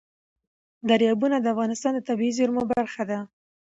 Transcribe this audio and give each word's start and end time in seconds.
دریابونه 0.89 1.35
د 1.39 1.45
افغانستان 1.53 1.91
د 1.95 1.99
طبیعي 2.09 2.33
زیرمو 2.37 2.63
برخه 2.73 3.03
ده. 3.09 3.19